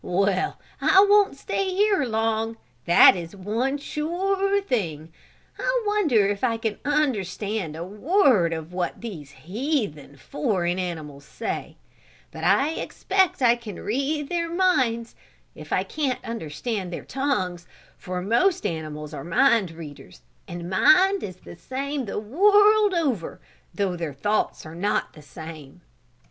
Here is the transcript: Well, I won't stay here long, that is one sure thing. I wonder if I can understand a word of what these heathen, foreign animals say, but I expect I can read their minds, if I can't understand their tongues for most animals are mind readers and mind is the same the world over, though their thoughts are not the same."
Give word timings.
Well, 0.03 0.57
I 0.81 1.05
won't 1.07 1.37
stay 1.37 1.75
here 1.75 2.05
long, 2.05 2.57
that 2.85 3.15
is 3.15 3.35
one 3.35 3.77
sure 3.77 4.59
thing. 4.59 5.13
I 5.59 5.83
wonder 5.85 6.27
if 6.27 6.43
I 6.43 6.57
can 6.57 6.79
understand 6.83 7.75
a 7.75 7.83
word 7.83 8.51
of 8.51 8.73
what 8.73 9.01
these 9.01 9.29
heathen, 9.29 10.17
foreign 10.17 10.79
animals 10.79 11.23
say, 11.23 11.77
but 12.31 12.43
I 12.43 12.71
expect 12.71 13.43
I 13.43 13.55
can 13.55 13.79
read 13.79 14.27
their 14.29 14.49
minds, 14.49 15.13
if 15.53 15.71
I 15.71 15.83
can't 15.83 16.25
understand 16.25 16.91
their 16.91 17.05
tongues 17.05 17.67
for 17.95 18.23
most 18.23 18.65
animals 18.65 19.13
are 19.13 19.23
mind 19.23 19.69
readers 19.69 20.21
and 20.47 20.67
mind 20.67 21.21
is 21.21 21.35
the 21.37 21.55
same 21.55 22.05
the 22.05 22.17
world 22.17 22.95
over, 22.95 23.39
though 23.71 23.95
their 23.95 24.13
thoughts 24.15 24.65
are 24.65 24.73
not 24.73 25.13
the 25.13 25.21
same." 25.21 25.81